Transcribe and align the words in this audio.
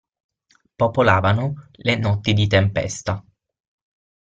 Popolavano 0.77 1.69
le 1.73 1.95
notti 1.95 2.33
di 2.33 2.47
tempesta. 2.47 3.23